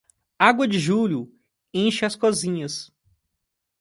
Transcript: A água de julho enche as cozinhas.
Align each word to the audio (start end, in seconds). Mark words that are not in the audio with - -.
A 0.39 0.47
água 0.49 0.67
de 0.67 0.79
julho 0.79 1.31
enche 1.71 2.05
as 2.05 2.15
cozinhas. 2.15 2.91